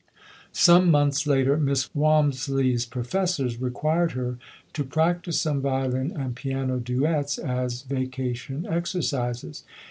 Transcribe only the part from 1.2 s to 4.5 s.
later, Miss Walmisley's profes sors required her